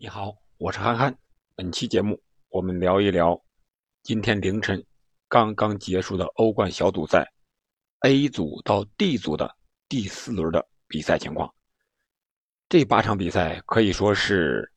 [0.00, 1.18] 你好，我是憨憨。
[1.56, 3.36] 本期节目我们聊一聊
[4.04, 4.86] 今天凌晨
[5.26, 7.28] 刚刚结束的欧冠小组赛
[8.02, 9.56] A 组到 D 组的
[9.88, 11.52] 第四轮的比赛情况。
[12.68, 14.72] 这八场比赛可以说是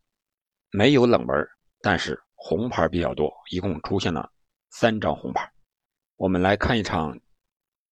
[0.72, 1.48] 没有冷门，
[1.84, 4.28] 但是红牌比较多，一共出现了
[4.72, 5.48] 三张红牌。
[6.16, 7.16] 我们来看一场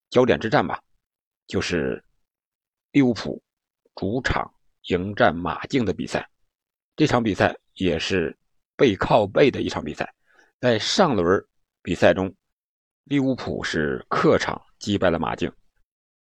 [0.10, 0.82] 焦点之战吧，
[1.46, 2.04] 就是
[2.92, 3.40] 利物浦
[3.94, 4.52] 主场
[4.88, 6.28] 迎战马竞的比赛。
[7.00, 8.38] 这场比赛也是
[8.76, 10.14] 背靠背的一场比赛，
[10.60, 11.42] 在上轮
[11.82, 12.30] 比赛中，
[13.06, 15.50] 利物浦是客场击败了马竞。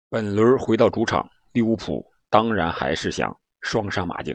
[0.08, 4.34] 本轮回到主场，利物浦当然还是想双杀马竞。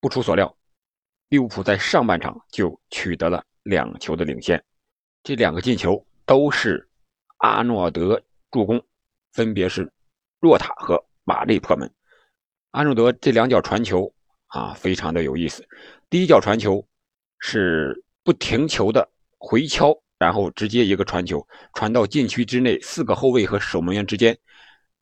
[0.00, 0.52] 不出所料，
[1.28, 4.60] 利物浦在上半场就取得了两球的领先，
[5.22, 6.84] 这两个进球都是
[7.36, 8.84] 阿诺德助攻，
[9.32, 9.88] 分别是
[10.40, 11.88] 若塔和马利破门。
[12.72, 14.12] 阿诺德这两脚传球。
[14.54, 15.66] 啊，非常的有意思。
[16.08, 16.86] 第一脚传球
[17.40, 24.38] 是不停球的回敲，然后直接一个传球传到禁区之内，四个后卫和守门员之间，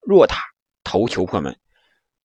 [0.01, 0.43] 若塔
[0.83, 1.55] 头球破门。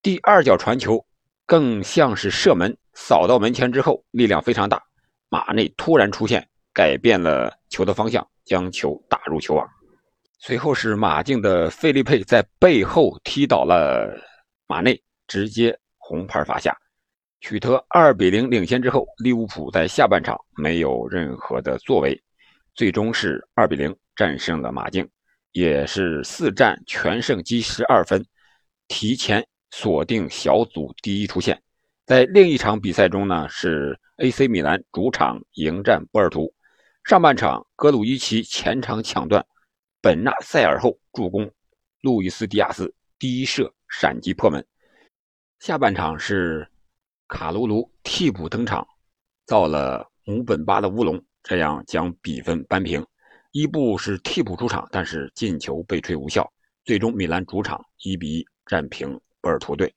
[0.02, 1.06] 第二脚传球
[1.46, 4.82] 更像是射门，扫到门前之后力量非常大，
[5.28, 9.68] 马内突然出现，改变了球的方向，将球打入球网。
[10.40, 14.18] 随后是马竞的费利佩在背后踢倒了
[14.66, 16.74] 马内，直接红牌罚下。
[17.40, 22.20] 取得二比零领先之后，利物浦在下半场没有任何的作为，
[22.74, 25.08] 最终是二比零战胜了马竞，
[25.52, 28.26] 也是四战全胜积十二分，
[28.88, 31.62] 提前锁定小组第一出线。
[32.06, 36.52] 在另一场比赛中呢，是 AC 米兰主场迎战波尔图，
[37.04, 39.46] 上半场格鲁伊奇前场抢断，
[40.02, 41.52] 本纳塞尔后助攻，
[42.02, 44.66] 路易斯迪亚斯第一射闪击破门。
[45.60, 46.68] 下半场是。
[47.28, 48.88] 卡卢卢替补登场，
[49.46, 53.06] 造了姆本巴的乌龙，这样将比分扳平。
[53.52, 56.50] 伊布是替补出场，但是进球被吹无效。
[56.86, 59.94] 最终，米兰主场一比一战平波尔图队。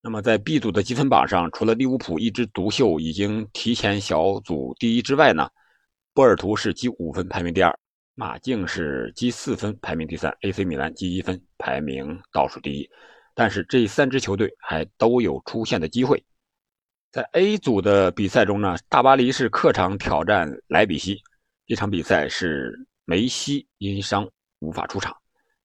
[0.00, 5.48] 那么，在 B 组的积分榜上，除了利物浦一枝独秀，已经提前小组第一之外呢，
[6.12, 7.76] 波尔图是积五分排名第二，
[8.14, 12.88] 马竞是积四分排名第三，AC 米兰积一分排名倒数第一。
[13.34, 16.22] 但是这三支球队还都有出线的机会。
[17.12, 21.22] 在 A 组的比赛中呢，大巴黎是客场挑战莱比锡。
[21.66, 22.74] 这场比赛是
[23.04, 24.26] 梅西因伤
[24.60, 25.14] 无法出场，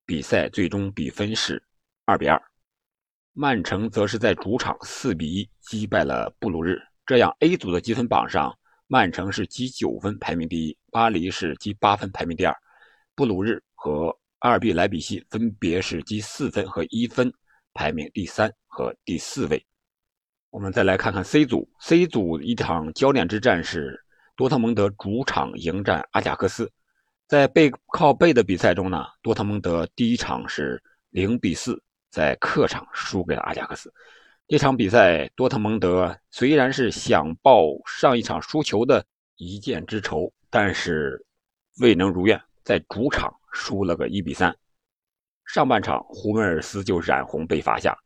[0.05, 1.63] 比赛最终比分是
[2.03, 2.37] 二比二。
[3.31, 6.81] 曼城则是在主场四比一击败了布鲁日。
[7.05, 8.53] 这样 A 组的积分榜上，
[8.87, 12.53] 曼城是积九分排名第一，巴黎是积八分排名第二，
[13.15, 17.31] 布鲁日和阿尔比莱比锡分别是积四分和一分
[17.73, 19.65] 排名第三和第四位。
[20.49, 24.01] 我们再来看看 C 组，C 组一场焦点之战是
[24.35, 26.71] 多特蒙德主场迎战阿贾克斯。
[27.27, 33.93] 在背靠背的比赛中呢，多特蒙德第一场是零比四在客场输给了阿贾克斯。
[34.47, 41.23] 这场比赛，多特蒙德虽然是想报上一场输球的一箭之仇，但是
[41.81, 44.55] 未能如愿，在主场输了个一比三。
[45.45, 47.97] 上半场，胡梅尔斯就染红被罚下。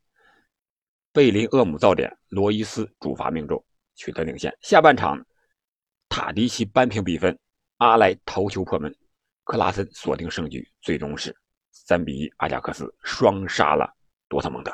[1.14, 3.62] 贝林厄姆造点，罗伊斯主罚命中，
[3.96, 4.50] 取得领先。
[4.62, 5.22] 下半场，
[6.08, 7.38] 塔迪奇扳平比分，
[7.80, 8.96] 阿莱头球破门，
[9.44, 11.36] 克拉森锁定胜局，最终是
[11.72, 13.94] 三比一，阿贾克斯双杀了
[14.30, 14.72] 多特蒙德。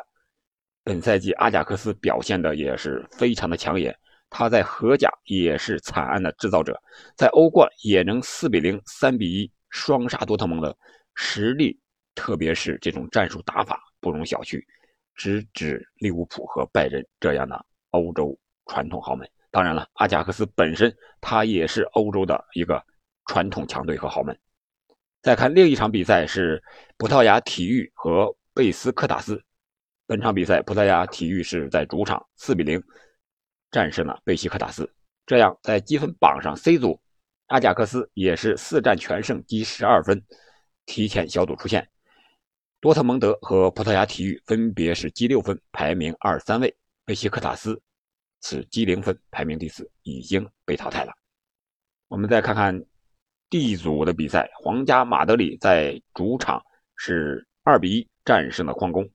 [0.84, 3.98] 本赛季阿贾克斯表现的也是非常的抢眼，
[4.30, 6.80] 他在荷甲也是惨案的制造者，
[7.16, 10.78] 在欧冠也能四比零、三比一双杀多特蒙德，
[11.16, 11.80] 实力
[12.14, 14.64] 特别是这种战术打法不容小觑。
[15.18, 19.30] 直指利物浦和拜仁这样的欧洲传统豪门。
[19.52, 22.82] 当然了，阿贾克斯本身他也是欧洲的一个
[23.26, 24.38] 传统强队和豪门。
[25.22, 26.64] 再看另一场比赛是
[26.96, 29.44] 葡萄牙体育和贝斯科塔斯。
[30.06, 32.82] 本场比赛，葡萄牙体育是在主场4比0
[33.72, 34.90] 战胜了贝西克塔斯。
[35.26, 37.02] 这样在积分榜上，C 组
[37.48, 40.24] 阿贾克斯也是四战全胜，积12分，
[40.86, 41.90] 提前小组出线。
[42.80, 46.70] 多特蒙德和葡萄牙体育分别是积六分，排名二三位；
[47.06, 47.82] 贝西克塔斯
[48.44, 51.12] 是积零分，排名第四，已经被淘汰了。
[52.08, 52.80] 我们再看看
[53.50, 56.64] D 组的比赛，皇家马德里在主场
[56.96, 59.10] 是二比一战胜了矿工。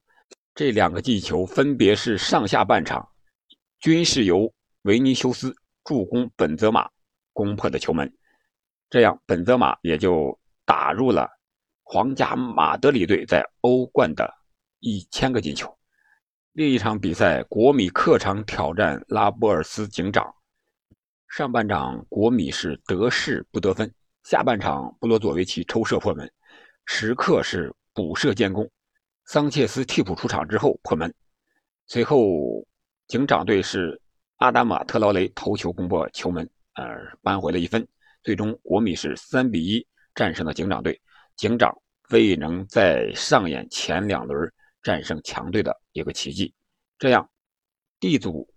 [0.56, 3.08] 这两个进球分别是上下半场
[3.78, 5.54] 均是由维尼修斯
[5.84, 6.90] 助攻本泽马
[7.32, 8.12] 攻破的球门，
[8.90, 11.30] 这样本泽马也就打入了。
[11.92, 14.26] 皇家马德里队在欧冠的
[14.80, 15.70] 一千个进球，
[16.52, 20.34] 另一场比赛，国米客场挑战拉波尔斯警长。
[21.28, 23.92] 上半场国米是得势不得分，
[24.24, 26.32] 下半场布罗佐维奇抽射破门，
[26.86, 28.66] 时刻是补射建功。
[29.26, 31.14] 桑切斯替补出场之后破门，
[31.88, 32.66] 随后
[33.06, 34.00] 警长队是
[34.36, 37.86] 阿达马特劳雷头球攻破球门，而扳回了一分。
[38.22, 40.98] 最终国米是三比一战胜了警长队，
[41.36, 41.76] 警长
[42.10, 44.52] 未能再上演前两轮
[44.82, 46.54] 战胜强队的一个奇迹。
[46.98, 47.28] 这样
[48.00, 48.48] ，D 组。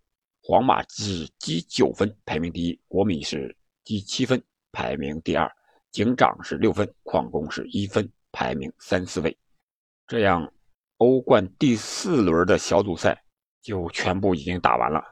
[0.47, 4.39] 皇马只积九分，排名第一；国米是积七分，
[4.71, 5.49] 排名第二；
[5.89, 9.35] 警长是六分，矿工是一分，排名三四位。
[10.05, 10.53] 这样，
[10.97, 13.19] 欧冠第四轮的小组赛
[13.59, 15.03] 就全部已经打完了。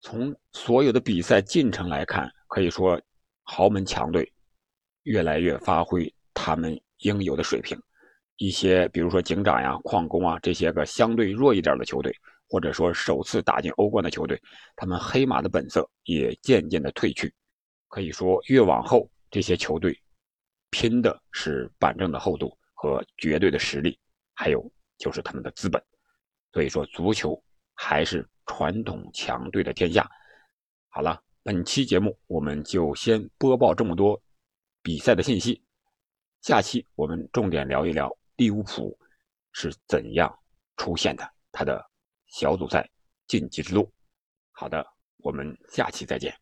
[0.00, 3.02] 从所有的比赛进程来看，可以说
[3.42, 4.32] 豪门强队
[5.02, 7.80] 越来越发挥他们应有的水平。
[8.36, 12.12] 一些，比如说警长呀、矿工啊这些个相对弱一点的球队。
[12.48, 14.38] 或者说首次打进欧冠的球队，
[14.76, 17.32] 他们黑马的本色也渐渐的褪去。
[17.88, 19.98] 可以说，越往后这些球队
[20.68, 23.98] 拼的是板正的厚度和绝对的实力，
[24.34, 25.82] 还有就是他们的资本。
[26.52, 27.42] 所以说，足球
[27.72, 30.06] 还是传统强队的天下。
[30.90, 34.22] 好了，本期节目我们就先播报这么多
[34.82, 35.62] 比赛的信息，
[36.42, 38.98] 下期我们重点聊一聊利物浦
[39.52, 40.36] 是怎样
[40.76, 41.82] 出现的，他的。
[42.32, 42.88] 小组赛
[43.26, 43.92] 晋级之路。
[44.52, 44.82] 好的，
[45.18, 46.41] 我们下期再见。